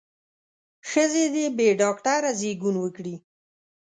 ښځې 0.89 1.25
دې 1.35 1.45
بې 1.57 1.67
ډاکتره 1.81 2.29
زېږون 2.39 2.75
وکړي. 2.79 3.15